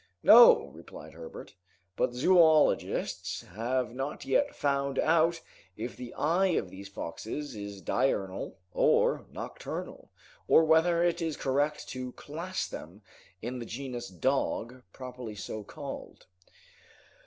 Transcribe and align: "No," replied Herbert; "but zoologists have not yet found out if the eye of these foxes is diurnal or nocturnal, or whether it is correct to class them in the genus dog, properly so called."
"No," 0.23 0.69
replied 0.69 1.13
Herbert; 1.13 1.53
"but 1.95 2.15
zoologists 2.15 3.41
have 3.41 3.93
not 3.93 4.25
yet 4.25 4.55
found 4.55 4.97
out 4.97 5.41
if 5.77 5.95
the 5.95 6.11
eye 6.15 6.55
of 6.57 6.71
these 6.71 6.89
foxes 6.89 7.55
is 7.55 7.83
diurnal 7.83 8.57
or 8.73 9.27
nocturnal, 9.31 10.09
or 10.47 10.63
whether 10.65 11.03
it 11.03 11.21
is 11.21 11.37
correct 11.37 11.87
to 11.89 12.13
class 12.13 12.65
them 12.67 13.03
in 13.43 13.59
the 13.59 13.65
genus 13.67 14.07
dog, 14.09 14.81
properly 14.91 15.35
so 15.35 15.63
called." 15.63 16.25